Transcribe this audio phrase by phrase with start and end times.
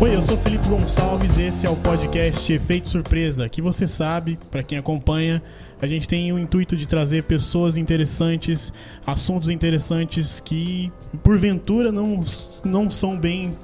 [0.00, 4.62] Oi, eu sou Felipe Gonçalves, esse é o podcast Efeito Surpresa, que você sabe, para
[4.62, 5.42] quem acompanha,
[5.82, 8.72] a gente tem o intuito de trazer pessoas interessantes,
[9.04, 10.92] assuntos interessantes que,
[11.24, 12.24] porventura, não,
[12.64, 13.58] não são bem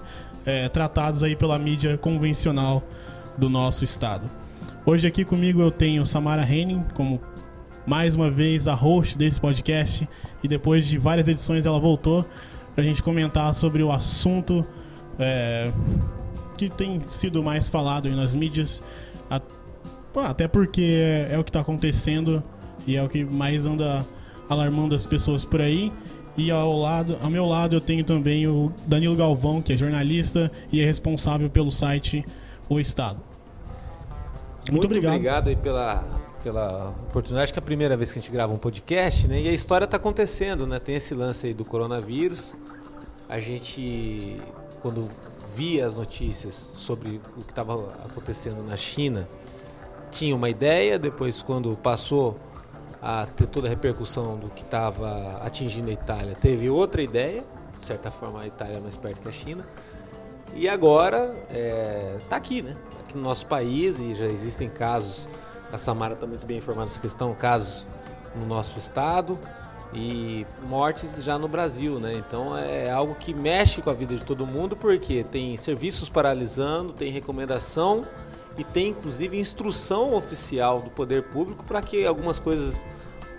[0.44, 2.82] é, tratados aí pela mídia convencional
[3.38, 4.28] do nosso estado.
[4.84, 7.20] Hoje aqui comigo eu tenho Samara Henning como
[7.86, 10.08] mais uma vez a host desse podcast
[10.42, 12.28] e depois de várias edições ela voltou
[12.74, 14.66] para a gente comentar sobre o assunto
[15.16, 15.70] é,
[16.56, 18.82] que tem sido mais falado nas mídias,
[20.14, 22.42] até porque é, é o que está acontecendo
[22.86, 24.04] e é o que mais anda
[24.48, 25.92] alarmando as pessoas por aí.
[26.36, 30.50] E ao, lado, ao meu lado eu tenho também o Danilo Galvão, que é jornalista
[30.72, 32.24] e é responsável pelo site
[32.68, 33.20] O Estado.
[34.70, 35.14] Muito, Muito obrigado.
[35.14, 36.04] obrigado aí pela,
[36.42, 37.44] pela oportunidade.
[37.44, 39.42] Acho que é a primeira vez que a gente grava um podcast, né?
[39.42, 40.78] E a história está acontecendo, né?
[40.78, 42.52] Tem esse lance aí do coronavírus.
[43.28, 44.36] A gente,
[44.80, 45.08] quando
[45.54, 47.74] via as notícias sobre o que estava
[48.04, 49.28] acontecendo na China,
[50.10, 52.38] tinha uma ideia, depois quando passou
[53.00, 57.44] a ter toda a repercussão do que estava atingindo a Itália, teve outra ideia,
[57.80, 59.64] de certa forma a Itália é mais perto que a China,
[60.54, 62.76] e agora está é, tá aqui, né?
[63.00, 65.28] Aqui no nosso país e já existem casos,
[65.72, 67.86] a Samara está muito bem informada nessa questão, casos
[68.34, 69.38] no nosso estado,
[69.92, 72.14] e mortes já no Brasil, né?
[72.14, 76.92] Então é algo que mexe com a vida de todo mundo porque tem serviços paralisando,
[76.92, 78.04] tem recomendação
[78.56, 82.84] e tem inclusive instrução oficial do poder público para que algumas coisas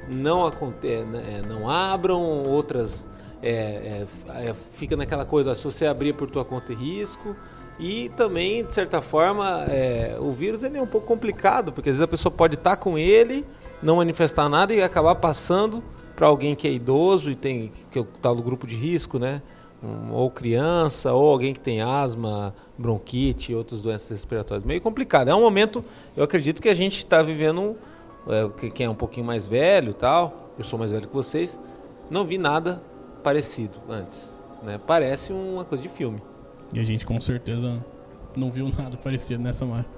[0.08, 1.42] não aconteçam, né?
[1.48, 3.08] não abram, outras
[3.42, 7.36] é, é, é, fica naquela coisa, se você abrir por tua conta e risco.
[7.78, 11.98] E também, de certa forma, é, o vírus ele é um pouco complicado, porque às
[11.98, 13.46] vezes a pessoa pode estar com ele,
[13.84, 15.84] não manifestar nada e acabar passando
[16.16, 19.20] para alguém que é idoso e tem que é o tal do grupo de risco,
[19.20, 19.42] né?
[19.84, 24.66] Um, ou criança, ou alguém que tem asma, bronquite e outras doenças respiratórias.
[24.66, 25.28] Meio complicado.
[25.28, 25.84] É um momento,
[26.16, 27.76] eu acredito que a gente está vivendo,
[28.28, 31.60] é, quem é um pouquinho mais velho tal, eu sou mais velho que vocês,
[32.10, 32.82] não vi nada
[33.22, 34.36] parecido antes.
[34.64, 34.80] Né?
[34.88, 36.22] Parece uma coisa de filme.
[36.74, 37.84] E a gente com certeza
[38.36, 39.90] não viu nada parecido nessa marca.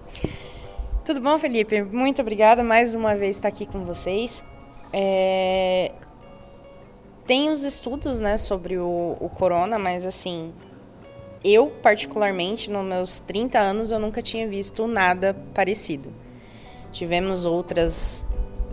[1.05, 1.81] Tudo bom, Felipe?
[1.83, 4.43] Muito obrigada mais uma vez estar aqui com vocês.
[4.91, 5.93] É,
[7.27, 10.53] tem os estudos, né, sobre o, o corona, mas assim,
[11.43, 16.11] eu particularmente, nos meus 30 anos, eu nunca tinha visto nada parecido.
[16.91, 18.25] Tivemos outras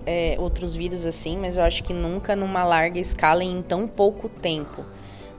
[0.06, 4.28] é, outros vírus assim, mas eu acho que nunca numa larga escala em tão pouco
[4.28, 4.84] tempo.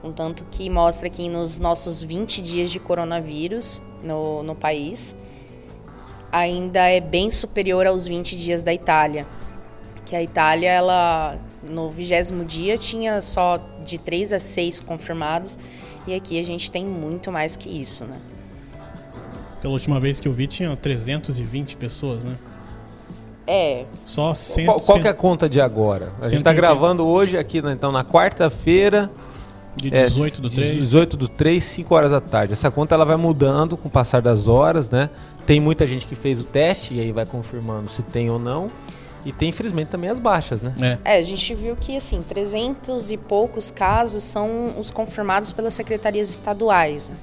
[0.04, 5.16] Um tanto que mostra que nos nossos 20 dias de coronavírus no, no país,
[6.32, 9.26] ainda é bem superior aos 20 dias da Itália.
[10.06, 11.40] Que a Itália, ela
[11.70, 15.58] no vigésimo dia tinha só de 3 a 6 confirmados
[16.08, 18.18] e aqui a gente tem muito mais que isso, né?
[19.62, 22.36] Pela última vez que eu vi tinha 320 pessoas, né?
[23.48, 23.86] É.
[24.06, 24.66] Só 100.
[24.66, 26.12] Qual, qual que é a conta de agora?
[26.20, 29.10] A gente está gravando hoje aqui, né, então, na quarta-feira.
[29.76, 30.76] De 18 é, do 3.
[30.76, 32.54] 18 do 3, 5 horas da tarde.
[32.54, 35.10] Essa conta ela vai mudando com o passar das horas, né?
[35.46, 38.72] Tem muita gente que fez o teste e aí vai confirmando se tem ou não.
[39.26, 41.00] E tem, infelizmente, também as baixas, né?
[41.04, 41.16] É.
[41.16, 46.30] é, a gente viu que, assim, 300 e poucos casos são os confirmados pelas secretarias
[46.30, 47.10] estaduais.
[47.10, 47.16] Né?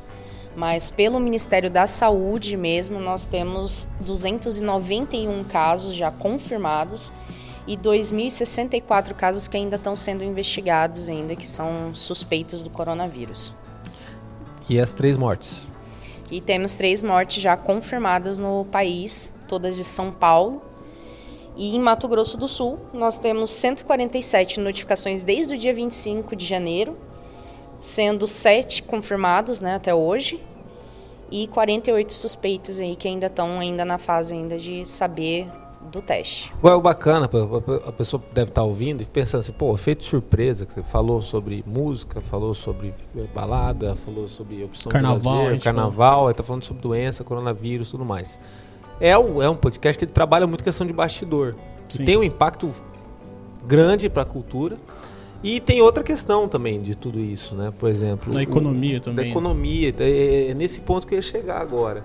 [0.56, 7.12] Mas pelo Ministério da Saúde mesmo, nós temos 291 casos já confirmados
[7.66, 13.52] e 2.064 casos que ainda estão sendo investigados ainda, que são suspeitos do coronavírus.
[14.68, 15.68] E as três mortes?
[16.30, 20.62] E temos três mortes já confirmadas no país, todas de São Paulo,
[21.56, 26.46] e em Mato Grosso do Sul, nós temos 147 notificações desde o dia 25 de
[26.46, 26.96] janeiro,
[27.78, 30.42] sendo 7 confirmados né, até hoje,
[31.30, 35.48] e 48 suspeitos aí que ainda estão ainda na fase ainda de saber
[35.90, 36.52] do teste.
[36.62, 37.28] Ué, bacana,
[37.86, 41.64] a pessoa deve estar ouvindo e pensando assim, pô, efeito surpresa, que você falou sobre
[41.66, 42.94] música, falou sobre
[43.34, 48.38] balada, falou sobre opção carnaval, de lazer, carnaval, está falando sobre doença, coronavírus, tudo mais
[49.00, 51.54] é um, é um podcast que ele trabalha muito questão de bastidor.
[51.88, 52.70] Que tem um impacto
[53.66, 54.78] grande para a cultura.
[55.42, 57.72] E tem outra questão também de tudo isso, né?
[57.76, 58.32] Por exemplo.
[58.32, 59.24] Da economia também.
[59.24, 59.94] Da economia.
[59.98, 62.04] É, é, é, nesse ponto que eu ia chegar agora.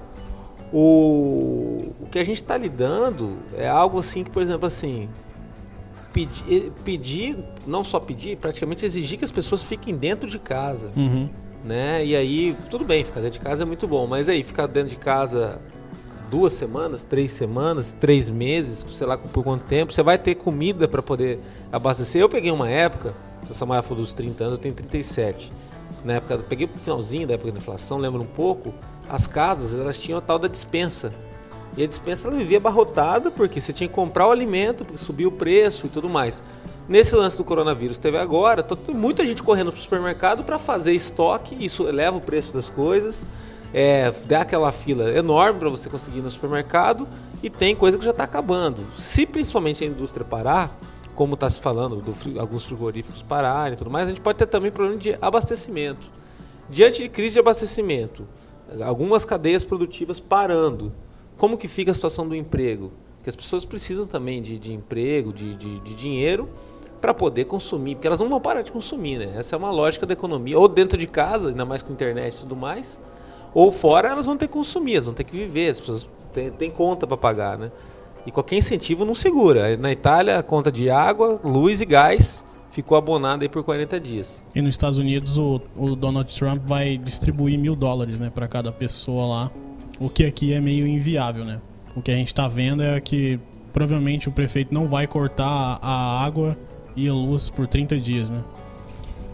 [0.73, 5.07] O, o que a gente está lidando é algo assim que, por exemplo, assim.
[6.11, 7.37] Pedir, eh, pedir,
[7.67, 10.89] não só pedir, praticamente exigir que as pessoas fiquem dentro de casa.
[10.97, 11.29] Uhum.
[11.63, 12.03] Né?
[12.03, 14.89] E aí, tudo bem, ficar dentro de casa é muito bom, mas aí, ficar dentro
[14.89, 15.61] de casa
[16.29, 20.87] duas semanas, três semanas, três meses, sei lá por quanto tempo, você vai ter comida
[20.87, 21.39] para poder
[21.71, 22.21] abastecer.
[22.21, 23.13] Eu peguei uma época,
[23.43, 25.51] essa Samara falou dos 30 anos, eu tenho 37.
[26.03, 28.73] na época, eu peguei o finalzinho da época da inflação, lembro um pouco,
[29.09, 31.13] as casas elas tinham a tal da dispensa.
[31.75, 35.31] E a dispensa ela vivia abarrotada porque você tinha que comprar o alimento, porque o
[35.31, 36.43] preço e tudo mais.
[36.89, 40.93] Nesse lance do coronavírus teve agora, tem muita gente correndo para o supermercado para fazer
[40.93, 43.27] estoque, isso eleva o preço das coisas,
[43.73, 47.07] é, dá aquela fila enorme para você conseguir ir no supermercado
[47.43, 48.85] e tem coisa que já está acabando.
[48.97, 50.77] Se principalmente a indústria parar,
[51.13, 54.47] como está se falando, do, alguns frigoríficos pararem e tudo mais, a gente pode ter
[54.47, 56.11] também problema de abastecimento.
[56.69, 58.27] Diante de crise de abastecimento,
[58.83, 60.91] algumas cadeias produtivas parando,
[61.37, 62.91] como que fica a situação do emprego?
[63.17, 66.49] Porque as pessoas precisam também de, de emprego, de, de, de dinheiro
[66.99, 69.33] para poder consumir, porque elas não vão parar de consumir, né?
[69.37, 72.39] Essa é uma lógica da economia, ou dentro de casa, ainda mais com internet e
[72.39, 72.99] tudo mais,
[73.57, 76.51] ou fora elas vão ter que consumir, elas vão ter que viver, as pessoas têm,
[76.51, 77.71] têm conta para pagar, né?
[78.23, 79.75] E qualquer incentivo não segura.
[79.77, 84.43] Na Itália, a conta de água, luz e gás ficou abonada aí por 40 dias.
[84.53, 88.71] E nos Estados Unidos, o, o Donald Trump vai distribuir mil dólares né, para cada
[88.71, 89.51] pessoa lá,
[89.99, 91.59] o que aqui é meio inviável, né?
[91.95, 93.39] O que a gente está vendo é que
[93.73, 96.55] provavelmente o prefeito não vai cortar a água
[96.95, 98.43] e a luz por 30 dias, né?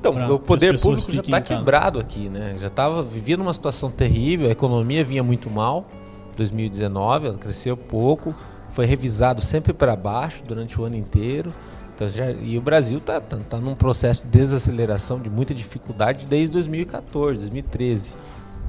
[0.04, 2.58] Então, pra, o poder público já está quebrado aqui, né?
[2.60, 5.88] Já estava vivendo uma situação terrível, a economia vinha muito mal.
[6.36, 8.36] 2019, ela cresceu pouco
[8.74, 11.54] foi revisado sempre para baixo durante o ano inteiro.
[11.96, 16.26] Então já, e o Brasil está tá, tá num processo de desaceleração de muita dificuldade
[16.26, 18.16] desde 2014, 2013.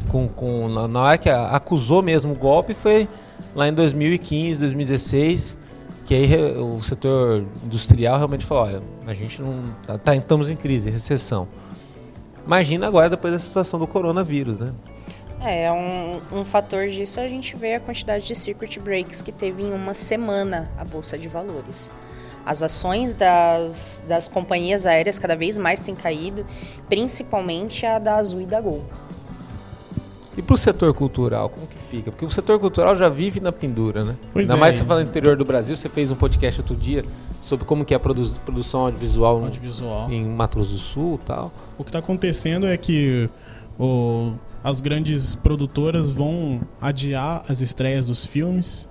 [0.09, 3.09] Com, com, na, na hora que a, acusou mesmo o golpe foi
[3.57, 5.59] lá em 2015, 2016,
[6.05, 10.57] que aí o setor industrial realmente falou, olha, a gente não tá, tá estamos em
[10.57, 11.49] crise, recessão.
[12.47, 14.73] Imagina agora depois da situação do coronavírus, né?
[15.41, 19.63] É, um, um fator disso a gente vê a quantidade de circuit breaks que teve
[19.63, 21.93] em uma semana a Bolsa de Valores.
[22.47, 26.47] As ações das, das companhias aéreas cada vez mais têm caído,
[26.89, 28.85] principalmente a da Azul e da Gol.
[30.37, 32.11] E para o setor cultural, como que fica?
[32.11, 34.17] Porque o setor cultural já vive na pendura, né?
[34.33, 34.61] Pois Ainda é.
[34.61, 37.05] mais você fala no interior do Brasil, você fez um podcast outro dia
[37.41, 40.11] sobre como que é a produ produção audiovisual, audiovisual.
[40.11, 41.53] em Mato Grosso do Sul tal.
[41.79, 43.29] O que está acontecendo é que
[43.79, 44.33] o
[44.65, 48.89] as grandes produtoras vão adiar as estreias dos filmes.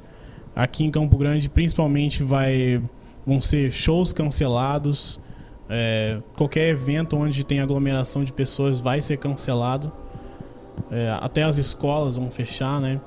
[0.55, 2.79] Aqui em Campo Grande, principalmente, vai,
[3.25, 5.19] vão ser shows cancelados.
[5.67, 9.91] É, qualquer evento onde tem aglomeração de pessoas vai ser cancelado.
[10.91, 12.99] É, até as escolas vão fechar, né?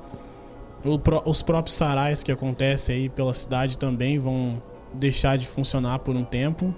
[1.24, 4.62] Os próprios sarais que acontecem aí pela cidade também vão
[4.94, 6.74] deixar de funcionar por um tempo.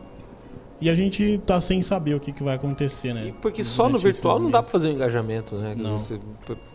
[0.80, 3.32] E a gente tá sem saber o que, que vai acontecer, né?
[3.42, 5.74] Porque só no virtual não dá para fazer um engajamento, né?
[5.76, 5.98] Não.
[5.98, 6.20] Você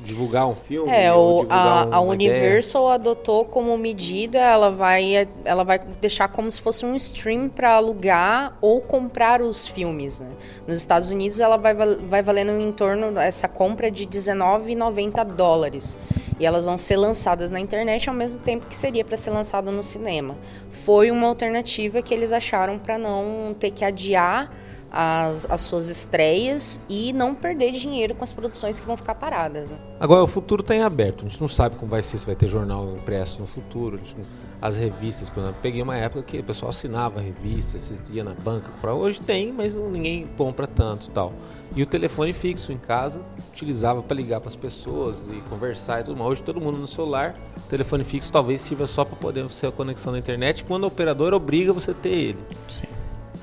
[0.03, 0.91] divulgar um filme.
[0.91, 2.95] É, o, a, a Universal ideia.
[2.95, 8.57] adotou como medida, ela vai, ela vai deixar como se fosse um stream para alugar
[8.59, 10.19] ou comprar os filmes.
[10.19, 10.31] Né?
[10.67, 15.95] Nos Estados Unidos ela vai, vai valendo em torno essa compra de 19,90 dólares.
[16.39, 19.71] E elas vão ser lançadas na internet ao mesmo tempo que seria para ser lançado
[19.71, 20.35] no cinema.
[20.69, 24.51] Foi uma alternativa que eles acharam para não ter que adiar
[24.95, 29.71] as, as suas estreias e não perder dinheiro com as produções que vão ficar paradas.
[29.71, 29.77] Né?
[29.99, 31.25] Agora, o futuro está em aberto.
[31.25, 33.99] A gente não sabe como vai ser, se vai ter jornal impresso no futuro.
[34.15, 34.23] Não,
[34.61, 35.57] as revistas, por exemplo.
[35.63, 38.93] Peguei uma época que o pessoal assinava revistas, você ia na banca comprar.
[38.93, 41.33] Hoje tem, mas ninguém compra tanto tal.
[41.75, 43.19] E o telefone fixo em casa,
[43.51, 46.31] utilizava para ligar para as pessoas e conversar e tudo mais.
[46.33, 47.35] Hoje todo mundo no celular,
[47.67, 51.35] telefone fixo talvez sirva só para poder ser a conexão na internet, quando a operadora
[51.35, 52.39] obriga você a ter ele.
[52.67, 52.87] Sim.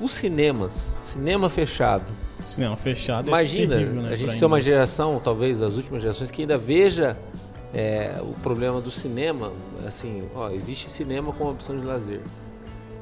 [0.01, 2.05] Os cinemas, cinema fechado.
[2.47, 6.31] Cinema fechado Imagina, é terrível, né, a gente ser uma geração, talvez as últimas gerações,
[6.31, 7.17] que ainda veja
[7.73, 9.53] é, o problema do cinema.
[9.87, 12.21] Assim, ó, existe cinema como opção de lazer.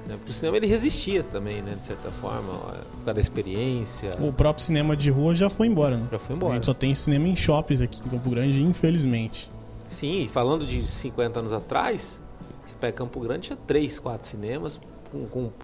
[0.06, 0.16] Né?
[0.16, 1.74] Porque o cinema ele resistia também, né?
[1.74, 4.10] De certa forma, ó, por causa da experiência.
[4.20, 6.08] O próprio cinema de rua já foi embora, né?
[6.10, 6.52] Já foi embora.
[6.52, 9.50] A gente só tem cinema em shoppings aqui em Campo Grande, infelizmente.
[9.86, 12.20] Sim, e falando de 50 anos atrás,
[12.64, 14.80] você pega Campo Grande, tinha 3, 4 cinemas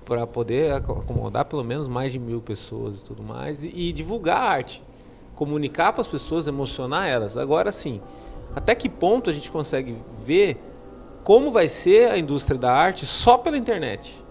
[0.04, 4.38] para poder acomodar pelo menos mais de mil pessoas e tudo mais, e, e divulgar
[4.38, 4.82] a arte,
[5.34, 7.36] comunicar para as pessoas, emocionar elas.
[7.36, 8.00] Agora sim,
[8.54, 10.58] até que ponto a gente consegue ver
[11.24, 14.22] como vai ser a indústria da arte só pela internet?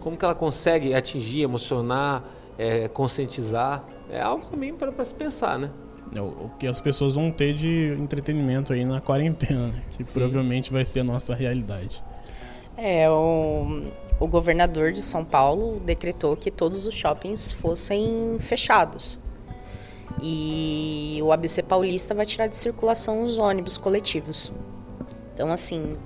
[0.00, 2.24] Como que ela consegue atingir, emocionar,
[2.56, 3.84] é, conscientizar?
[4.08, 5.70] É algo também para se pensar, né?
[6.14, 9.82] É o que as pessoas vão ter de entretenimento aí na quarentena, né?
[9.96, 10.20] que Sim.
[10.20, 12.02] provavelmente vai ser a nossa realidade.
[12.76, 13.82] É, o,
[14.18, 19.18] o governador de São Paulo decretou que todos os shoppings fossem fechados.
[20.22, 24.50] E o ABC Paulista vai tirar de circulação os ônibus coletivos.
[25.34, 25.96] Então, assim,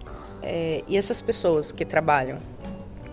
[0.42, 2.38] é, e essas pessoas que trabalham,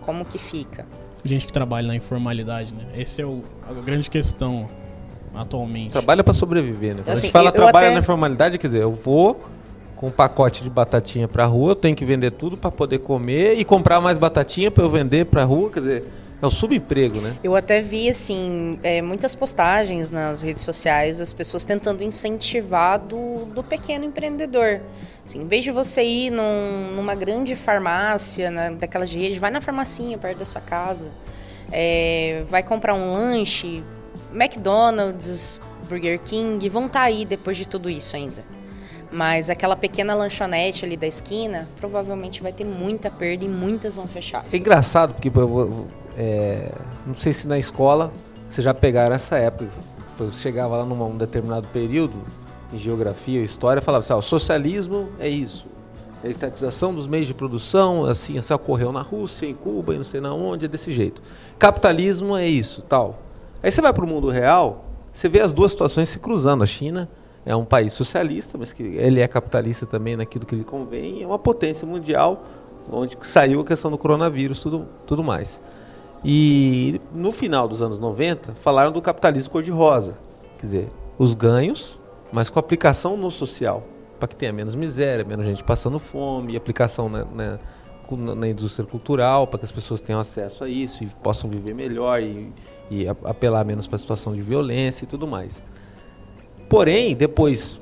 [0.02, 0.86] como que fica?
[1.24, 2.86] Gente que trabalha na informalidade, né?
[2.96, 4.68] Essa é o, a grande questão.
[5.36, 5.92] atualmente.
[5.92, 7.04] Trabalha para sobreviver, né?
[7.04, 7.94] Quando assim, a gente fala trabalha até...
[7.94, 9.40] na informalidade, quer dizer, eu vou
[9.98, 13.56] com um pacote de batatinha para rua, eu tenho que vender tudo para poder comer
[13.60, 16.04] e comprar mais batatinha para eu vender para rua, quer dizer,
[16.40, 17.36] é o subemprego, né?
[17.44, 23.46] Eu até vi, assim, é, muitas postagens nas redes sociais das pessoas tentando incentivar do,
[23.46, 24.82] do pequeno empreendedor.
[25.26, 29.50] Assim, em vez de você ir num, numa grande farmácia, né, daquelas de rede, vai
[29.50, 31.10] na farmacinha perto da sua casa.
[31.72, 33.84] É, vai comprar um lanche,
[34.32, 38.57] McDonald's, Burger King, vão estar tá aí depois de tudo isso ainda.
[39.12, 44.08] Mas aquela pequena lanchonete ali da esquina, provavelmente vai ter muita perda e muitas vão
[44.08, 44.46] fechar.
[44.52, 45.32] É engraçado, porque
[46.18, 46.72] é,
[47.06, 48.12] não sei se na escola
[48.48, 49.70] vocês já pegaram essa época.
[50.20, 52.16] Eu chegava lá num determinado período,
[52.74, 55.66] em geografia ou história, falava assim: ah, o socialismo é isso.
[56.24, 59.98] É a estatização dos meios de produção, assim, assim ocorreu na Rússia, em Cuba e
[59.98, 61.22] não sei na onde, é desse jeito.
[61.60, 63.20] Capitalismo é isso, tal.
[63.62, 66.64] Aí você vai para o mundo real, você vê as duas situações se cruzando.
[66.64, 67.08] A China
[67.48, 71.26] é um país socialista, mas que ele é capitalista também naquilo que lhe convém, é
[71.26, 72.44] uma potência mundial,
[72.92, 75.62] onde saiu a questão do coronavírus, tudo, tudo mais.
[76.26, 80.18] E no final dos anos 90, falaram do capitalismo cor-de-rosa.
[80.58, 81.98] Quer dizer, os ganhos,
[82.34, 83.82] mas com aplicação no social.
[84.20, 87.60] Para que tenha menos miséria, menos gente passando fome, aplicação na, na,
[88.36, 92.22] na indústria cultural, para que as pessoas tenham acesso a isso e possam viver melhor
[92.22, 92.52] e,
[92.92, 95.64] e apelar menos para a situação de violência e tudo mais.
[96.70, 97.80] Porém, depois,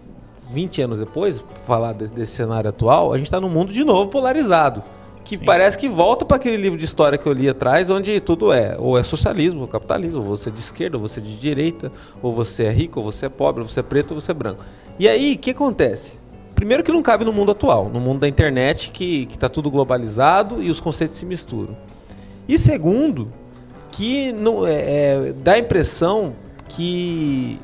[0.51, 4.83] 20 anos depois, falar desse cenário atual, a gente está num mundo de novo polarizado
[5.25, 5.43] que Sim.
[5.43, 8.77] parece que volta para aquele livro de história que eu li atrás, onde tudo é,
[8.79, 11.91] ou é socialismo, ou capitalismo, ou você é de esquerda, ou você é de direita,
[12.21, 14.33] ou você é rico, ou você é pobre, ou você é preto, ou você é
[14.35, 14.63] branco.
[14.99, 16.19] E aí, o que acontece?
[16.53, 20.61] Primeiro que não cabe no mundo atual, no mundo da internet, que está tudo globalizado
[20.61, 21.75] e os conceitos se misturam.
[22.47, 23.33] E segundo,
[23.91, 26.33] que não, é, é, dá a impressão
[26.69, 27.59] que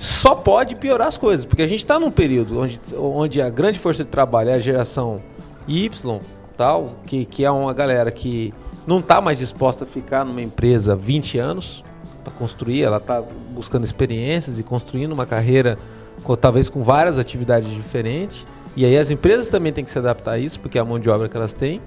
[0.00, 3.78] só pode piorar as coisas, porque a gente está num período onde, onde a grande
[3.78, 5.20] força de trabalho é a geração
[5.68, 6.20] Y,
[6.56, 8.54] tal, que, que é uma galera que
[8.86, 11.84] não está mais disposta a ficar numa empresa 20 anos
[12.24, 15.78] para construir, ela está buscando experiências e construindo uma carreira
[16.22, 18.46] com, talvez com várias atividades diferentes.
[18.74, 20.98] E aí as empresas também têm que se adaptar a isso, porque é a mão
[20.98, 21.78] de obra que elas têm.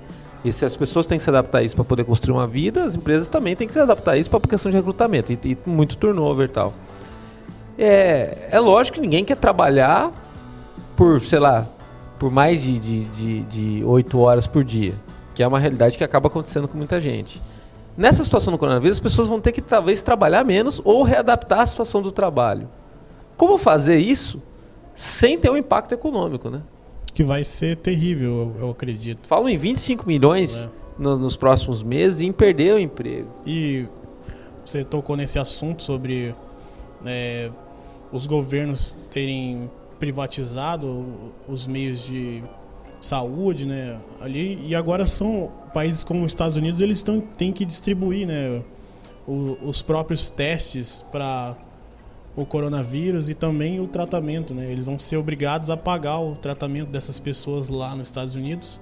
[0.46, 2.84] E se as pessoas têm que se adaptar a isso para poder construir uma vida,
[2.84, 5.58] as empresas também têm que se adaptar a isso para questão de recrutamento e, e
[5.66, 6.74] muito turnover e tal.
[7.86, 10.10] É, é lógico que ninguém quer trabalhar
[10.96, 11.68] por, sei lá,
[12.18, 14.94] por mais de, de, de, de 8 horas por dia,
[15.36, 17.42] que é uma realidade que acaba acontecendo com muita gente.
[17.98, 21.66] Nessa situação do coronavírus, as pessoas vão ter que talvez trabalhar menos ou readaptar a
[21.66, 22.70] situação do trabalho.
[23.36, 24.42] Como fazer isso
[24.96, 26.62] sem ter um impacto econômico, né?
[27.14, 29.28] Que vai ser terrível, eu, eu acredito.
[29.28, 30.70] Falam em 25 milhões é.
[30.98, 33.28] no, nos próximos meses em perder o emprego.
[33.46, 33.86] E
[34.64, 36.34] você tocou nesse assunto sobre
[37.06, 37.52] é,
[38.14, 42.44] os governos terem privatizado os meios de
[43.02, 44.00] saúde, né?
[44.22, 48.62] Ali e agora são países como os Estados Unidos eles estão têm que distribuir, né?
[49.28, 51.58] O, os próprios testes para
[52.36, 54.72] o coronavírus e também o tratamento, né?
[54.72, 58.80] Eles vão ser obrigados a pagar o tratamento dessas pessoas lá nos Estados Unidos.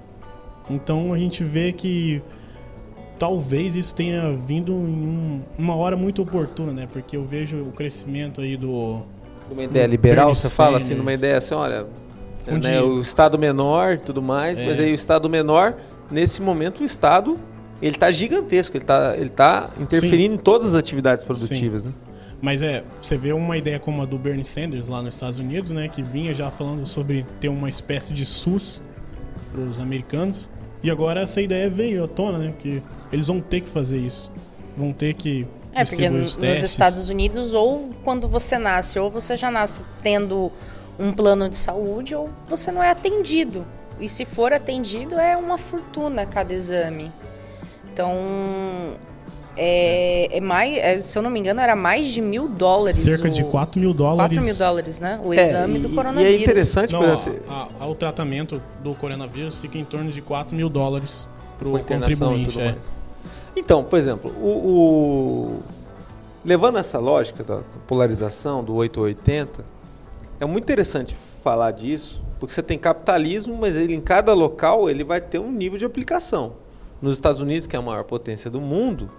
[0.69, 2.21] Então a gente vê que
[3.17, 6.87] talvez isso tenha vindo em um, uma hora muito oportuna, né?
[6.91, 9.03] Porque eu vejo o crescimento aí do
[9.51, 11.85] numa ideia liberal, você fala assim, numa ideia assim, olha,
[12.47, 14.65] né, o Estado menor tudo mais, é.
[14.65, 15.75] mas aí o Estado menor,
[16.09, 17.37] nesse momento, o Estado
[17.81, 20.39] ele está gigantesco, ele está ele tá interferindo Sim.
[20.39, 21.83] em todas as atividades produtivas.
[21.83, 21.91] Né?
[22.41, 25.71] Mas é, você vê uma ideia como a do Bernie Sanders lá nos Estados Unidos,
[25.71, 28.81] né, que vinha já falando sobre ter uma espécie de SUS
[29.51, 30.49] para os americanos,
[30.81, 32.81] e agora essa ideia veio à tona, né, que
[33.11, 34.31] eles vão ter que fazer isso,
[34.75, 39.49] vão ter que é, porque nos Estados Unidos, ou quando você nasce, ou você já
[39.49, 40.51] nasce tendo
[40.99, 43.65] um plano de saúde, ou você não é atendido.
[43.99, 47.11] E se for atendido, é uma fortuna cada exame.
[47.93, 48.15] Então,
[49.55, 52.99] é, é mais, é, se eu não me engano, era mais de mil dólares.
[52.99, 54.37] Cerca o, de 4 mil dólares.
[54.37, 55.19] 4 mil dólares, né?
[55.23, 56.33] O é, exame do coronavírus.
[56.33, 60.55] E é interessante, não, a, a, o tratamento do coronavírus fica em torno de 4
[60.55, 62.59] mil dólares para o contribuinte.
[63.55, 65.59] Então, por exemplo, o, o,
[66.43, 69.63] levando essa lógica da polarização do 880,
[70.39, 75.03] é muito interessante falar disso, porque você tem capitalismo, mas ele em cada local ele
[75.03, 76.53] vai ter um nível de aplicação.
[77.01, 79.09] Nos Estados Unidos, que é a maior potência do mundo,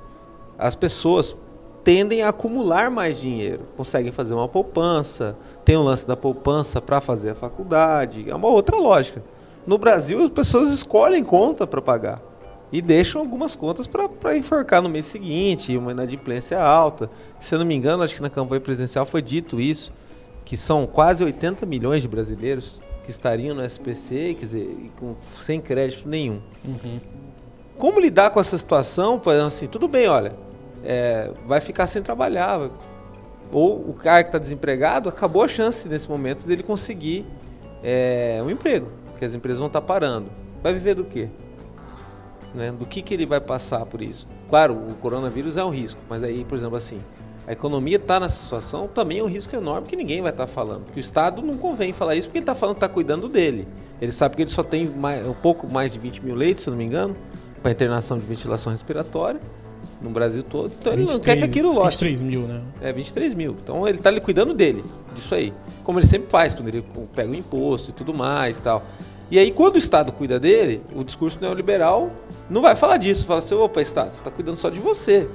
[0.58, 1.36] as pessoas
[1.84, 7.00] tendem a acumular mais dinheiro, conseguem fazer uma poupança, tem o lance da poupança para
[7.00, 9.22] fazer a faculdade, é uma outra lógica.
[9.66, 12.31] No Brasil, as pessoas escolhem conta para pagar.
[12.72, 17.10] E deixam algumas contas para enforcar no mês seguinte, uma inadimplência alta.
[17.38, 19.92] Se eu não me engano, acho que na campanha presidencial foi dito isso,
[20.42, 25.60] que são quase 80 milhões de brasileiros que estariam no SPC, quer dizer, com, sem
[25.60, 26.40] crédito nenhum.
[26.64, 26.98] Uhum.
[27.76, 29.20] Como lidar com essa situação?
[29.46, 30.32] Assim, tudo bem, olha,
[30.82, 32.70] é, vai ficar sem trabalhar.
[33.50, 37.26] Ou o cara que está desempregado, acabou a chance nesse momento dele conseguir
[37.82, 40.30] é, um emprego, porque as empresas vão estar tá parando.
[40.62, 41.28] Vai viver do quê?
[42.54, 42.70] Né?
[42.70, 44.28] Do que, que ele vai passar por isso?
[44.48, 47.00] Claro, o coronavírus é um risco, mas aí, por exemplo, assim,
[47.46, 50.52] a economia está nessa situação, também é um risco enorme que ninguém vai estar tá
[50.52, 50.84] falando.
[50.84, 53.66] Porque o Estado não convém falar isso porque ele está falando que está cuidando dele.
[54.00, 56.70] Ele sabe que ele só tem mais, um pouco mais de 20 mil leitos, se
[56.70, 57.16] não me engano,
[57.62, 59.40] para internação de ventilação respiratória
[60.00, 60.72] no Brasil todo.
[60.78, 62.04] Então 23, ele não quer que aquilo lote.
[62.04, 62.62] 23 mil, né?
[62.80, 63.56] É, 23 mil.
[63.62, 65.52] Então ele está cuidando dele, disso aí.
[65.82, 68.84] Como ele sempre faz, quando ele pega o imposto e tudo mais tal.
[69.32, 72.10] E aí, quando o Estado cuida dele, o discurso neoliberal
[72.50, 73.26] não vai falar disso.
[73.26, 75.26] Fala assim, opa, Estado, você está cuidando só de você.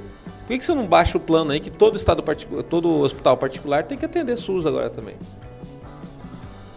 [0.42, 3.36] Por que, que você não baixa o plano aí que todo estado particular, todo hospital
[3.38, 5.16] particular tem que atender SUS agora também?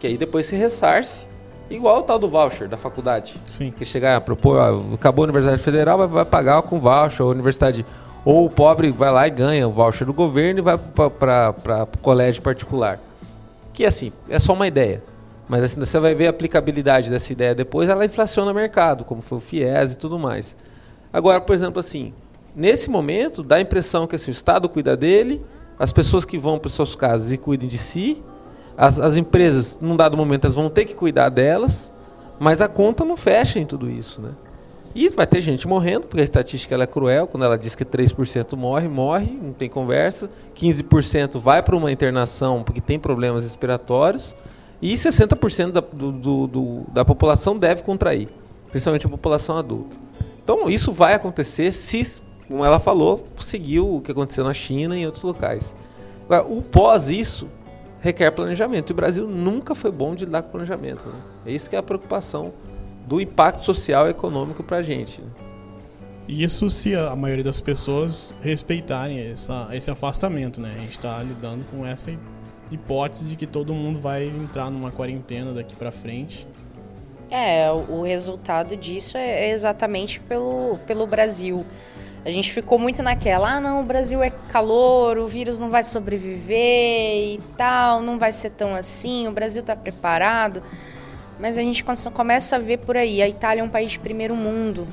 [0.00, 1.26] Que aí depois se ressarce,
[1.68, 3.34] igual o tal do voucher da faculdade.
[3.46, 3.70] Sim.
[3.70, 7.28] Que chegar a propor, ó, acabou a Universidade Federal, vai, vai pagar com voucher, a
[7.28, 7.84] universidade
[8.24, 11.98] ou o pobre vai lá e ganha o voucher do governo e vai para o
[11.98, 12.98] colégio particular.
[13.74, 15.09] Que assim, é só uma ideia.
[15.50, 19.20] Mas assim, você vai ver a aplicabilidade dessa ideia depois, ela inflaciona o mercado, como
[19.20, 20.56] foi o FIES e tudo mais.
[21.12, 22.14] Agora, por exemplo, assim,
[22.54, 25.44] nesse momento, dá a impressão que assim, o Estado cuida dele,
[25.76, 28.22] as pessoas que vão para os seus casas e cuidem de si,
[28.78, 31.92] as, as empresas, num dado momento, elas vão ter que cuidar delas,
[32.38, 34.30] mas a conta não fecha em tudo isso, né?
[34.94, 38.56] E vai ter gente morrendo, porque a estatística é cruel, quando ela diz que 3%
[38.56, 44.32] morre, morre, não tem conversa, 15% vai para uma internação porque tem problemas respiratórios,
[44.80, 48.28] e 60% da, do, do, do, da população deve contrair,
[48.70, 49.96] principalmente a população adulta.
[50.42, 52.18] Então isso vai acontecer se,
[52.48, 55.74] como ela falou, seguiu o que aconteceu na China e em outros locais.
[56.24, 57.48] Agora, o pós isso
[58.00, 58.90] requer planejamento.
[58.90, 61.06] E o Brasil nunca foi bom de lidar com planejamento.
[61.06, 61.20] Né?
[61.46, 62.52] É isso que é a preocupação
[63.06, 65.20] do impacto social e econômico para a gente.
[65.20, 65.28] Né?
[66.28, 70.72] Isso se a maioria das pessoas respeitarem essa, esse afastamento, né?
[70.76, 72.12] A gente está lidando com essa
[72.70, 76.46] hipótese de que todo mundo vai entrar numa quarentena daqui para frente.
[77.30, 81.64] É, o resultado disso é exatamente pelo, pelo Brasil.
[82.24, 85.82] A gente ficou muito naquela, ah não, o Brasil é calor, o vírus não vai
[85.82, 90.62] sobreviver e tal, não vai ser tão assim, o Brasil está preparado.
[91.38, 94.36] Mas a gente começa a ver por aí, a Itália é um país de primeiro
[94.36, 94.86] mundo.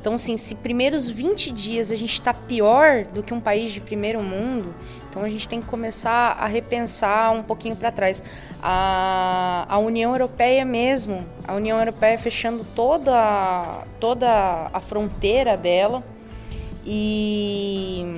[0.00, 3.80] Então, assim, se primeiros 20 dias a gente está pior do que um país de
[3.80, 4.74] primeiro mundo,
[5.14, 8.20] então a gente tem que começar a repensar um pouquinho para trás.
[8.60, 16.02] A, a União Europeia mesmo, a União Europeia fechando toda, toda a fronteira dela
[16.84, 18.12] e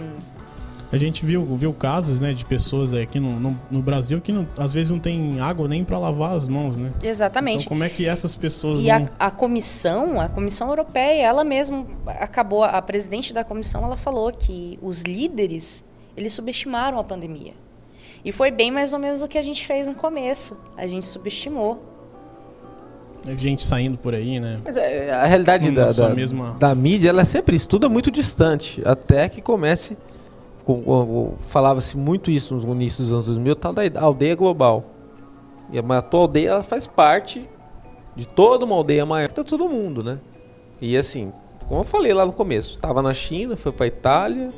[0.90, 4.48] a gente viu, viu casos, né, de pessoas aqui no, no, no Brasil que não,
[4.56, 6.92] às vezes não tem água nem para lavar as mãos, né?
[7.02, 7.64] Exatamente.
[7.64, 9.06] Então como é que essas pessoas E vão...
[9.18, 14.32] a, a comissão, a comissão europeia, ela mesmo acabou, a presidente da comissão, ela falou
[14.32, 15.84] que os líderes
[16.16, 17.54] eles subestimaram a pandemia.
[18.24, 20.56] E foi bem mais ou menos o que a gente fez no começo.
[20.76, 21.80] A gente subestimou.
[23.36, 24.60] Gente saindo por aí, né?
[24.64, 26.52] Mas é, a realidade da, da, mesma...
[26.58, 29.96] da, mídia, ela sempre estuda muito distante, até que comece.
[31.40, 34.84] Falava-se muito isso no início dos anos 2000, tal da aldeia global.
[35.72, 37.48] E a tua aldeia ela faz parte
[38.14, 40.18] de toda uma aldeia maior para todo mundo, né?
[40.80, 41.32] E assim,
[41.68, 44.52] como eu falei lá no começo, estava na China, foi para Itália,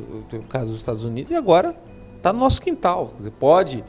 [0.00, 1.74] o caso dos Estados Unidos, e agora
[2.16, 3.08] está no nosso quintal.
[3.08, 3.84] Quer dizer, pode,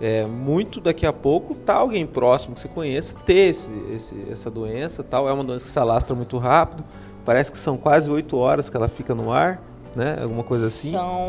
[0.00, 4.50] é, muito daqui a pouco, tá alguém próximo que você conheça ter esse, esse, essa
[4.50, 5.02] doença.
[5.02, 6.84] tal É uma doença que se alastra muito rápido.
[7.24, 9.62] Parece que são quase oito horas que ela fica no ar,
[9.94, 10.18] né?
[10.22, 10.92] Alguma coisa assim.
[10.92, 11.28] São.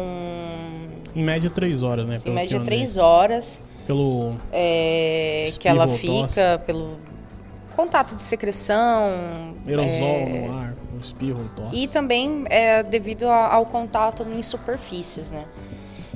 [1.13, 2.17] Em média, três horas, né?
[2.25, 3.61] Em média, três horas.
[3.85, 4.35] Pelo.
[4.53, 6.91] É, que ela fica, pelo
[7.75, 9.53] contato de secreção.
[9.67, 11.75] Aerosol é, no ar espirro, tosse.
[11.75, 15.45] E também é devido ao contato em superfícies, né?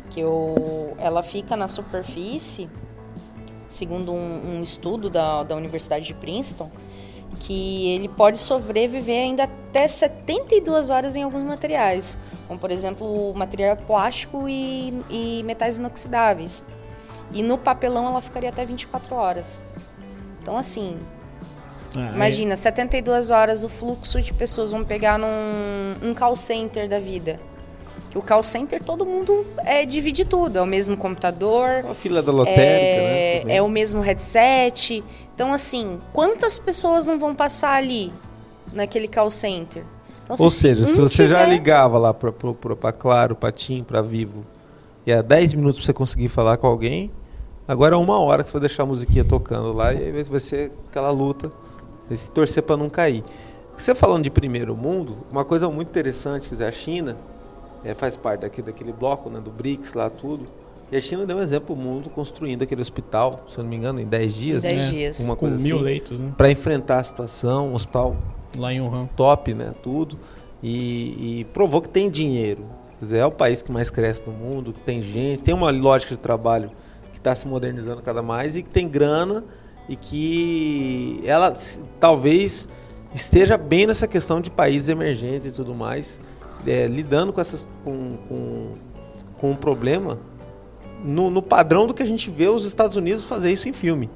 [0.10, 2.70] Que o, ela fica na superfície,
[3.68, 6.70] segundo um, um estudo da, da Universidade de Princeton,
[7.40, 13.76] que ele pode sobreviver ainda até 72 horas em alguns materiais, como por exemplo material
[13.76, 16.64] plástico e, e metais inoxidáveis.
[17.32, 19.62] E no papelão ela ficaria até 24 horas.
[20.42, 20.98] Então assim,
[21.98, 22.56] ah, Imagina, é.
[22.56, 25.28] 72 horas o fluxo de pessoas vão pegar num
[26.02, 27.40] um call center da vida.
[28.16, 31.86] O call center todo mundo é, divide tudo, é o mesmo computador.
[31.90, 33.56] A fila da lotérica, é, né?
[33.58, 35.04] É o mesmo headset.
[35.34, 38.14] Então, assim, quantas pessoas não vão passar ali
[38.72, 39.84] naquele call center?
[40.24, 41.28] Então, Ou seja, se você tiver...
[41.28, 42.32] já ligava lá para
[42.94, 44.46] Claro, para TIM, para Vivo,
[45.06, 47.12] e é 10 minutos para você conseguir falar com alguém,
[47.68, 50.40] agora é uma hora que você vai deixar a musiquinha tocando lá e aí vai
[50.40, 51.52] ser aquela luta,
[52.14, 53.24] se torcer para não cair.
[53.78, 57.18] Você falando de primeiro mundo, uma coisa muito interessante, quer dizer, a China
[57.84, 60.46] é, faz parte daqui, daquele bloco né, do BRICS lá tudo.
[60.92, 63.76] E a China deu um exemplo o mundo construindo aquele hospital, se eu não me
[63.76, 64.64] engano, em 10 dias.
[64.64, 64.92] 10 né?
[64.92, 65.20] dias.
[65.20, 66.32] Uma Com mil assim, leitos, né?
[66.38, 68.16] Para enfrentar a situação, um hospital
[68.58, 69.08] lá em Wuhan.
[69.16, 69.74] top, né?
[69.82, 70.18] Tudo.
[70.62, 72.66] E, e, provou que tem dinheiro.
[73.00, 75.70] Quer dizer, é o país que mais cresce no mundo, que tem gente, tem uma
[75.70, 76.72] lógica de trabalho
[77.12, 79.44] que está se modernizando cada mais e que tem grana
[79.88, 81.54] e que ela
[82.00, 82.68] talvez
[83.14, 86.20] esteja bem nessa questão de países emergentes e tudo mais,
[86.66, 88.72] é, lidando com, essas, com, com,
[89.38, 90.20] com um problema
[91.04, 94.10] no, no, padrão do que a gente vê os Estados Unidos fazer isso em filme.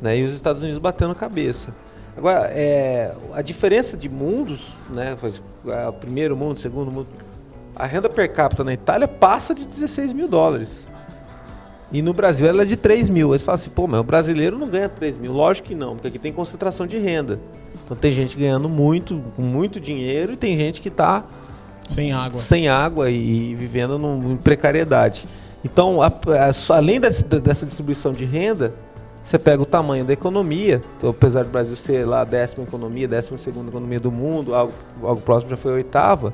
[0.00, 0.18] Né?
[0.18, 1.74] E os Estados Unidos batendo a cabeça.
[2.16, 5.16] Agora, é, a diferença de mundos, né?
[5.88, 7.08] o primeiro mundo, segundo mundo,
[7.74, 10.88] a renda per capita na Itália passa de 16 mil dólares.
[11.92, 13.32] E no Brasil ela é de 3 mil.
[13.32, 15.32] Aí você fala assim, pô, mas o brasileiro não ganha 3 mil.
[15.32, 17.40] Lógico que não, porque aqui tem concentração de renda.
[17.84, 21.24] Então tem gente ganhando muito, com muito dinheiro, e tem gente que está
[21.88, 25.26] sem água, sem água e, vivendo num, em precariedade.
[25.64, 28.74] Então, a, a, além dessa, dessa distribuição de renda,
[29.22, 33.08] você pega o tamanho da economia, então, apesar do Brasil ser lá a décima economia,
[33.08, 34.72] décima segunda economia do mundo, algo,
[35.02, 36.32] algo próximo já foi a oitava.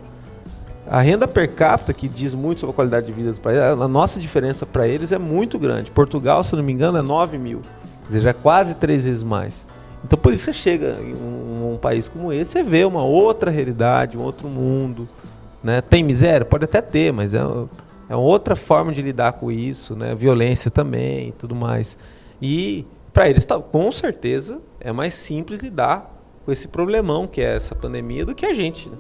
[0.86, 3.88] A renda per capita, que diz muito sobre a qualidade de vida do país, a
[3.88, 5.90] nossa diferença para eles é muito grande.
[5.90, 7.62] Portugal, se não me engano, é 9 mil.
[8.04, 9.66] Ou seja, é quase três vezes mais.
[10.04, 13.50] Então por isso você chega em um, um, país como esse, você vê uma outra
[13.50, 15.08] realidade, um outro mundo.
[15.62, 15.80] Né?
[15.80, 16.44] Tem miséria?
[16.44, 17.40] Pode até ter, mas é,
[18.08, 20.14] é outra forma de lidar com isso, né?
[20.14, 21.96] violência também e tudo mais.
[22.40, 26.12] E para eles, tá, com certeza, é mais simples lidar
[26.44, 28.88] com esse problemão que é essa pandemia do que a gente.
[28.88, 28.96] Né?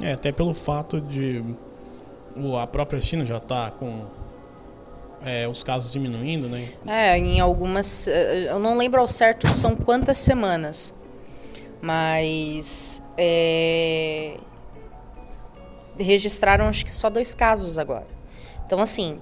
[0.00, 1.42] É, até pelo fato de
[2.60, 4.06] a própria China já está com
[5.22, 6.68] é, os casos diminuindo, né?
[6.86, 8.06] É, em algumas.
[8.06, 10.94] Eh, eu não lembro ao certo são quantas semanas,
[11.80, 13.02] mas.
[13.16, 14.36] É,
[15.98, 18.06] registraram acho que só dois casos agora.
[18.64, 19.18] Então, assim,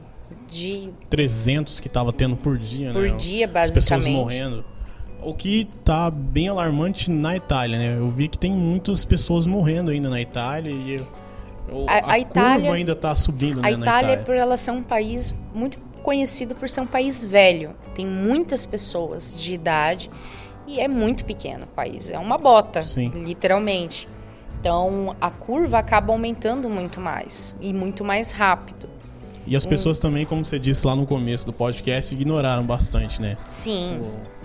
[0.48, 0.92] de.
[1.08, 3.10] 300 que estava tendo por dia, por né?
[3.10, 3.78] Por dia, basicamente.
[3.78, 4.64] As pessoas morrendo.
[5.26, 7.98] O que tá bem alarmante na Itália, né?
[7.98, 11.04] Eu vi que tem muitas pessoas morrendo ainda na Itália e.
[11.88, 14.84] A, a, a Itália ainda está subindo, né, a Itália, Itália, por ela ser um
[14.84, 17.74] país muito conhecido por ser um país velho.
[17.92, 20.08] Tem muitas pessoas de idade
[20.64, 22.12] e é muito pequeno o país.
[22.12, 23.08] É uma bota, Sim.
[23.08, 24.06] literalmente.
[24.60, 28.88] Então a curva acaba aumentando muito mais e muito mais rápido.
[29.44, 33.36] E as pessoas também, como você disse lá no começo do podcast, ignoraram bastante, né?
[33.48, 34.00] Sim.
[34.00, 34.35] O,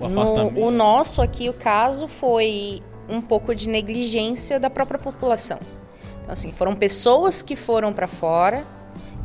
[0.00, 0.58] o afastamento.
[0.58, 5.58] No, o nosso aqui, o caso, foi um pouco de negligência da própria população.
[6.22, 8.66] Então, assim, foram pessoas que foram para fora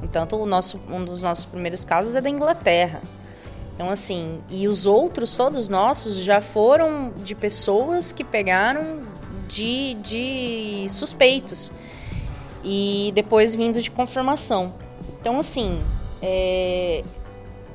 [0.06, 3.02] Entanto, o nosso, um dos nossos primeiros casos é da Inglaterra.
[3.74, 9.02] Então, assim, e os outros, todos nossos, já foram de pessoas que pegaram
[9.48, 11.72] de, de suspeitos
[12.64, 14.76] e depois vindo de confirmação.
[15.20, 15.82] Então, assim,
[16.22, 17.04] é,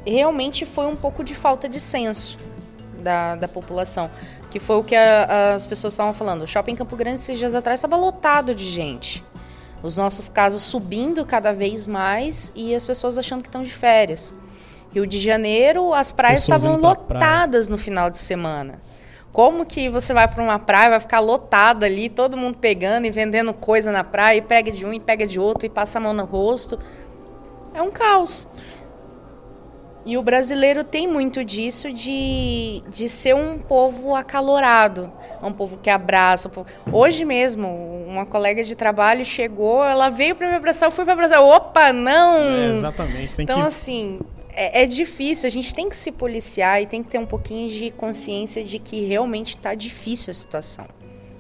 [0.06, 2.38] realmente foi um pouco de falta de senso
[3.00, 4.10] da, da população.
[4.50, 6.42] Que foi o que a, as pessoas estavam falando.
[6.42, 9.22] O shopping Campo Grande, esses dias atrás, estava lotado de gente
[9.82, 14.34] os nossos casos subindo cada vez mais e as pessoas achando que estão de férias.
[14.92, 17.70] Rio de Janeiro, as praias estavam lotadas praia.
[17.70, 18.80] no final de semana.
[19.32, 23.10] Como que você vai para uma praia, vai ficar lotado ali, todo mundo pegando e
[23.10, 26.00] vendendo coisa na praia, e pega de um e pega de outro e passa a
[26.00, 26.78] mão no rosto?
[27.72, 28.48] É um caos.
[30.10, 35.08] E o brasileiro tem muito disso de, de ser um povo acalorado,
[35.40, 36.48] um povo que abraça.
[36.48, 36.66] Um povo...
[36.92, 37.68] Hoje mesmo,
[38.08, 41.40] uma colega de trabalho chegou, ela veio para me abraçar, eu fui para abraçar.
[41.40, 42.38] Opa, não!
[42.38, 43.36] É, exatamente.
[43.36, 43.68] Tem então, que...
[43.68, 44.18] assim,
[44.52, 47.68] é, é, difícil, a gente tem que se policiar e tem que ter um pouquinho
[47.68, 50.86] de consciência de que realmente está difícil a situação.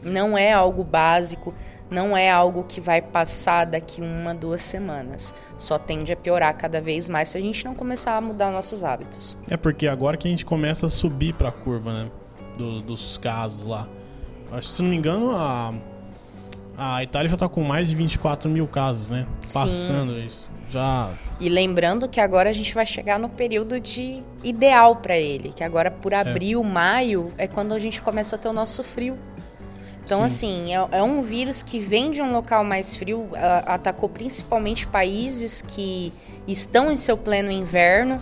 [0.00, 1.52] Não é algo básico,
[1.90, 5.34] não é algo que vai passar daqui uma, duas semanas.
[5.58, 8.84] Só tende a piorar cada vez mais se a gente não começar a mudar nossos
[8.84, 9.36] hábitos.
[9.48, 12.10] É porque agora que a gente começa a subir para a curva, né?
[12.56, 13.88] Do, dos casos lá.
[14.52, 15.72] Acho que, se não me engano, a,
[16.76, 19.26] a Itália já está com mais de 24 mil casos, né?
[19.42, 20.24] Passando Sim.
[20.24, 20.50] isso.
[20.70, 21.10] Já.
[21.40, 25.64] E lembrando que agora a gente vai chegar no período de ideal para ele, que
[25.64, 26.16] agora por é.
[26.16, 26.64] abril, é.
[26.64, 29.18] maio é quando a gente começa a ter o nosso frio.
[30.10, 30.74] Então, Sim.
[30.74, 34.84] assim, é, é, um vírus que vem de um local mais frio, a, atacou principalmente
[34.84, 36.12] países que
[36.48, 38.20] estão em seu pleno inverno.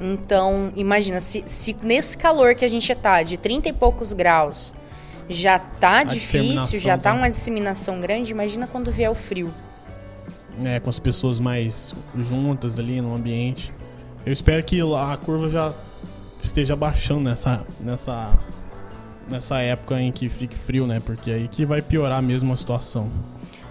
[0.00, 4.74] Então, imagina, se, se nesse calor que a gente está, de 30 e poucos graus,
[5.28, 9.54] já tá difícil, já tá uma disseminação grande, imagina quando vier o frio.
[10.64, 13.72] É, com as pessoas mais juntas ali no ambiente.
[14.24, 15.72] Eu espero que a curva já
[16.42, 18.36] esteja baixando nessa, nessa,
[19.28, 21.00] nessa época em que fique frio, né?
[21.00, 23.10] Porque aí que vai piorar mesmo a situação.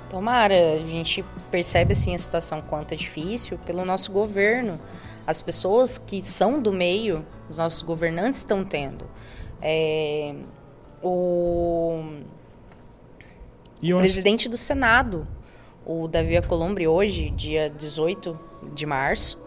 [0.09, 4.79] Tomara, a gente percebe assim a situação quanto é difícil pelo nosso governo.
[5.25, 9.05] As pessoas que são do meio, os nossos governantes estão tendo.
[9.61, 10.35] É,
[11.01, 12.03] o
[13.97, 14.49] presidente acho...
[14.49, 15.27] do Senado,
[15.85, 18.39] o Davi Alcolumbre, hoje, dia 18
[18.73, 19.37] de março,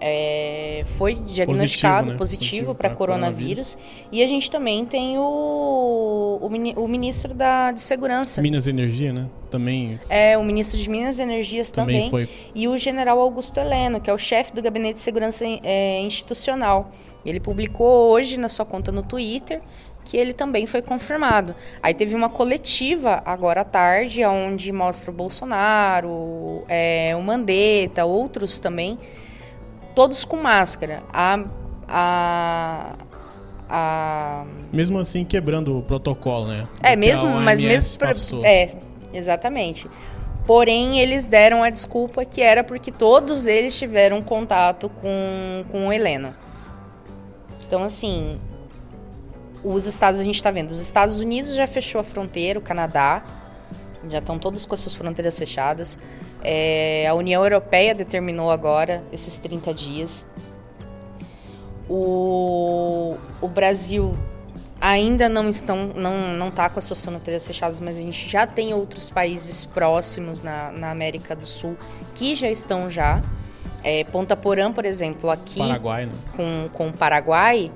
[0.00, 2.18] é, foi diagnosticado positivo, né?
[2.18, 3.74] positivo para coronavírus.
[3.74, 4.08] coronavírus.
[4.12, 8.42] E a gente também tem o, o, o, ministro da, de Segurança.
[8.42, 9.26] Minas e Energia, né?
[9.50, 9.98] Também.
[10.08, 12.10] É, o ministro de Minas e Energias também.
[12.10, 12.10] também.
[12.10, 12.28] Foi.
[12.54, 16.90] E o general Augusto Heleno, que é o chefe do Gabinete de Segurança é, Institucional.
[17.24, 19.60] Ele publicou hoje na sua conta no Twitter
[20.04, 21.52] que ele também foi confirmado.
[21.82, 28.60] Aí teve uma coletiva agora à tarde, onde mostra o Bolsonaro, é, o Mandetta, outros
[28.60, 28.96] também
[29.96, 31.02] todos com máscara.
[31.10, 31.42] A,
[31.88, 32.94] a,
[33.68, 34.44] a...
[34.70, 36.68] Mesmo assim, quebrando o protocolo, né?
[36.82, 37.98] É, mesmo, mas mesmo.
[37.98, 38.12] Pra,
[38.44, 38.76] é,
[39.12, 39.88] exatamente.
[40.46, 45.92] Porém, eles deram a desculpa que era porque todos eles tiveram contato com, com o
[45.92, 46.36] Heleno.
[47.66, 48.38] Então, assim,
[49.64, 50.70] os estados a gente está vendo.
[50.70, 53.24] Os Estados Unidos já fechou a fronteira, o Canadá
[54.08, 55.98] já estão todos com as suas fronteiras fechadas.
[56.48, 60.24] É, a União Europeia determinou agora esses 30 dias.
[61.88, 64.16] O, o Brasil
[64.80, 68.46] ainda não estão não não está com as suas fronteiras fechadas, mas a gente já
[68.46, 71.76] tem outros países próximos na, na América do Sul
[72.14, 73.20] que já estão já.
[73.82, 76.12] É, Ponta Porã, por exemplo, aqui Paraguai, né?
[76.36, 77.72] com, com o Paraguai,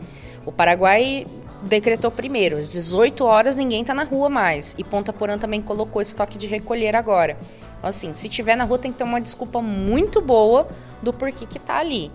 [0.47, 1.27] o Paraguai
[1.63, 4.77] decretou primeiro, às 18 horas ninguém está na rua mais.
[4.79, 7.37] E Ponta Porã também colocou esse toque de recolher agora.
[7.83, 10.69] Assim, se tiver na rua tem que ter uma desculpa muito boa
[11.03, 12.11] do porquê que tá ali.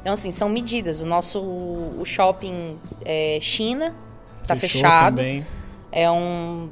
[0.00, 1.00] Então, assim, são medidas.
[1.00, 3.94] O nosso o shopping é, China
[4.46, 5.16] tá Fechou fechado.
[5.16, 5.46] Também.
[5.90, 6.70] É um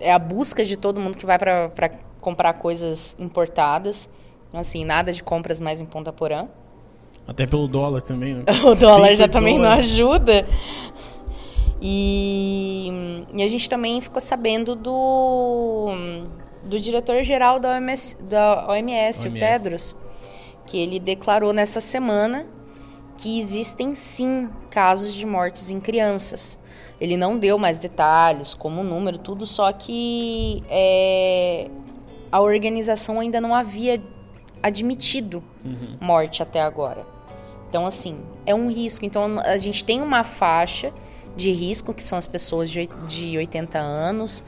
[0.00, 4.08] é a busca de todo mundo que vai para comprar coisas importadas.
[4.48, 6.46] Então, assim, nada de compras mais em Ponta Porã.
[7.26, 8.44] Até pelo dólar também, né?
[8.64, 9.70] o dólar já também dólar.
[9.70, 10.46] não ajuda.
[11.80, 12.90] E,
[13.34, 16.26] e, a gente também ficou sabendo do
[16.64, 19.96] do diretor-geral da OMS, da OMS, OMS, o Tedros,
[20.66, 22.46] que ele declarou nessa semana
[23.16, 26.58] que existem sim casos de mortes em crianças.
[27.00, 31.68] Ele não deu mais detalhes, como o número, tudo, só que é,
[32.30, 34.02] a organização ainda não havia
[34.62, 35.96] admitido uhum.
[36.00, 37.06] morte até agora.
[37.68, 39.04] Então, assim, é um risco.
[39.04, 40.92] Então, a gente tem uma faixa
[41.36, 44.44] de risco, que são as pessoas de, de 80 anos,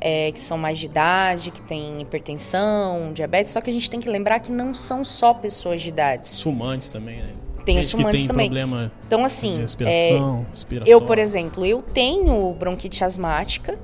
[0.00, 4.00] é, que são mais de idade, que têm hipertensão, diabetes, só que a gente tem
[4.00, 6.42] que lembrar que não são só pessoas de idade.
[6.42, 7.32] Fumantes também, né?
[7.64, 8.46] Tem os fumantes tem também.
[8.46, 10.18] Problema então, assim, é,
[10.86, 13.78] eu, por exemplo, eu tenho bronquite asmática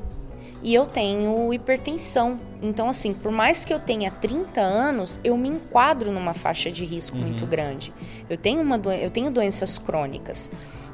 [0.63, 2.41] e eu tenho hipertensão.
[2.63, 6.83] Então, assim, por mais que eu tenha 30 anos, eu me enquadro numa faixa de
[6.83, 7.25] risco uhum.
[7.25, 7.93] muito grande.
[8.31, 10.51] Eu tenho, uma eu tenho doenças crônicas.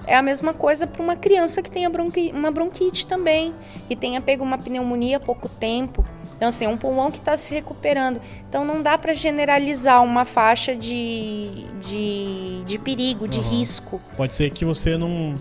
[0.06, 3.54] É a mesma coisa para uma criança que tenha bronqui uma bronquite também,
[3.86, 6.04] que tenha pego uma pneumonia há pouco tempo.
[6.36, 8.18] Então, assim, é um pulmão que está se recuperando.
[8.48, 13.48] Então, não dá para generalizar uma faixa de, de, de perigo, de uhum.
[13.50, 14.00] risco.
[14.16, 15.34] Pode ser que você não,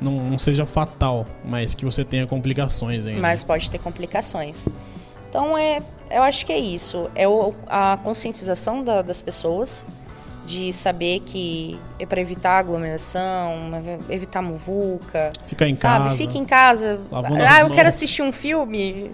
[0.00, 3.20] não, não, seja fatal, mas que você tenha complicações ainda.
[3.20, 4.68] Mas pode ter complicações.
[5.28, 7.08] Então, é, eu acho que é isso.
[7.14, 9.86] É o, a conscientização da, das pessoas
[10.46, 13.70] de saber que é para evitar aglomeração,
[14.08, 15.30] evitar muvuca.
[15.44, 16.04] Ficar em sabe?
[16.04, 16.16] casa.
[16.16, 17.00] Fica em casa.
[17.12, 19.10] Ah, eu quero assistir um filme.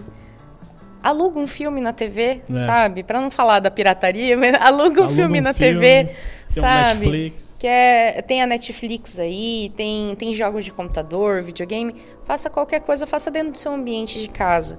[1.02, 2.56] Aluga um filme na TV, é.
[2.58, 3.02] sabe?
[3.02, 6.14] Para não falar da pirataria, mas aluga um aluga filme um na filme, TV,
[6.48, 7.06] sabe?
[7.06, 7.52] Netflix.
[7.58, 11.94] Que é, tem a Netflix aí, tem, tem jogos de computador, videogame.
[12.24, 14.78] Faça qualquer coisa, faça dentro do seu ambiente de casa.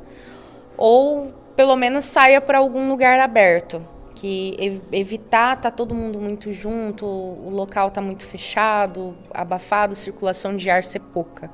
[0.77, 7.05] Ou pelo menos saia para algum lugar aberto que evitar tá todo mundo muito junto,
[7.05, 11.49] o local tá muito fechado, abafado, circulação de ar ser pouca.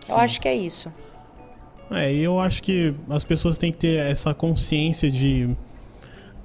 [0.00, 0.12] Sim.
[0.12, 0.92] Eu acho que é isso.
[1.90, 5.50] É, eu acho que as pessoas têm que ter essa consciência de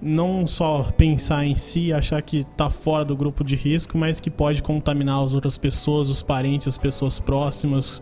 [0.02, 4.30] não só pensar em si, achar que tá fora do grupo de risco, mas que
[4.30, 8.02] pode contaminar as outras pessoas, os parentes, as pessoas próximas,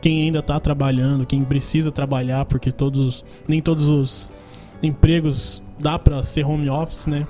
[0.00, 4.30] quem ainda está trabalhando, quem precisa trabalhar, porque todos nem todos os
[4.82, 7.26] empregos dá para ser home office, né?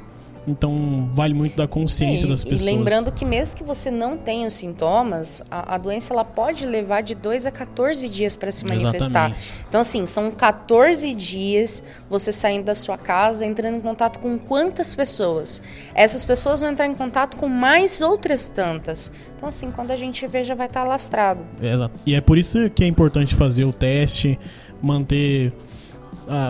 [0.46, 2.62] Então vale muito da consciência é, das pessoas.
[2.62, 6.66] E lembrando que mesmo que você não tenha os sintomas, a, a doença ela pode
[6.66, 9.30] levar de 2 a 14 dias para se manifestar.
[9.30, 9.64] Exatamente.
[9.68, 14.94] Então assim, são 14 dias você saindo da sua casa, entrando em contato com quantas
[14.94, 15.62] pessoas?
[15.94, 19.12] Essas pessoas vão entrar em contato com mais outras tantas.
[19.36, 21.44] Então assim, quando a gente vê já vai estar tá lastrado.
[21.60, 21.74] É,
[22.06, 24.38] e é por isso que é importante fazer o teste,
[24.82, 25.52] manter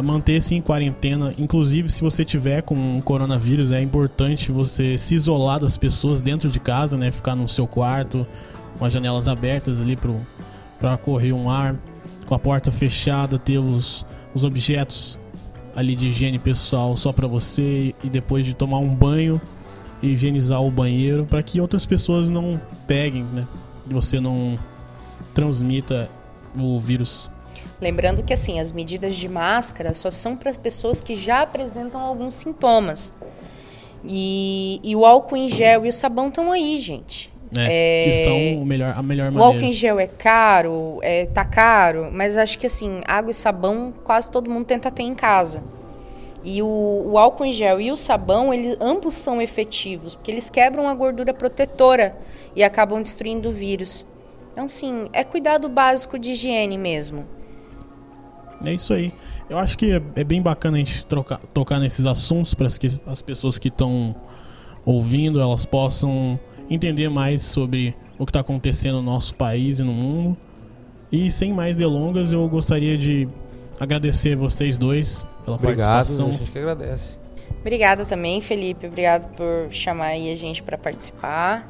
[0.02, 1.32] manter-se em quarentena.
[1.38, 6.60] Inclusive, se você tiver com coronavírus, é importante você se isolar das pessoas dentro de
[6.60, 7.10] casa, né?
[7.10, 8.26] Ficar no seu quarto,
[8.78, 9.98] com as janelas abertas ali
[10.78, 11.76] para correr um ar,
[12.26, 15.18] com a porta fechada, ter os, os objetos
[15.74, 19.40] ali de higiene pessoal só para você e depois de tomar um banho
[20.02, 23.46] higienizar o banheiro para que outras pessoas não peguem, né?
[23.88, 24.58] E você não
[25.34, 26.08] transmita
[26.58, 27.30] o vírus
[27.80, 32.34] Lembrando que assim, as medidas de máscara só são para pessoas que já apresentam alguns
[32.34, 33.14] sintomas.
[34.04, 37.30] E, e o álcool em gel e o sabão estão aí, gente.
[37.56, 39.44] É, é, que são o melhor, a melhor maneira.
[39.44, 43.34] O álcool em gel é caro, é, tá caro, mas acho que assim, água e
[43.34, 45.62] sabão quase todo mundo tenta ter em casa.
[46.44, 50.48] E o, o álcool em gel e o sabão, eles, ambos são efetivos, porque eles
[50.48, 52.16] quebram a gordura protetora
[52.54, 54.06] e acabam destruindo o vírus.
[54.52, 57.26] Então, assim, é cuidado básico de higiene mesmo.
[58.64, 59.12] É isso aí.
[59.48, 63.00] Eu acho que é, é bem bacana a gente trocar, tocar nesses assuntos para que
[63.06, 64.14] as pessoas que estão
[64.84, 69.92] ouvindo elas possam entender mais sobre o que está acontecendo no nosso país e no
[69.92, 70.36] mundo.
[71.10, 73.28] E sem mais delongas, eu gostaria de
[73.78, 76.28] agradecer vocês dois pela Obrigado, participação.
[76.28, 77.18] A gente que agradece.
[77.60, 78.86] Obrigada também, Felipe.
[78.86, 81.68] Obrigado por chamar aí a gente para participar.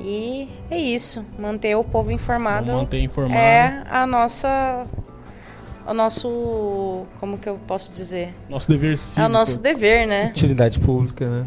[0.00, 1.24] E é isso.
[1.38, 2.66] Manter o povo informado.
[2.66, 3.40] Vamos manter informado.
[3.40, 4.86] É a nossa
[5.90, 7.06] o nosso.
[7.20, 8.34] Como que eu posso dizer?
[8.48, 9.20] Nosso dever cívico.
[9.20, 10.28] É o nosso dever, né?
[10.30, 11.46] Utilidade pública, né?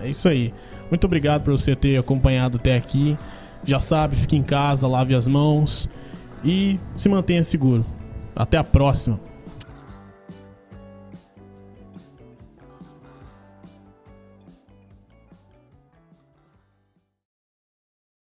[0.00, 0.54] É isso aí.
[0.90, 3.18] Muito obrigado por você ter acompanhado até aqui.
[3.64, 5.90] Já sabe, fique em casa, lave as mãos
[6.44, 7.84] e se mantenha seguro.
[8.34, 9.20] Até a próxima.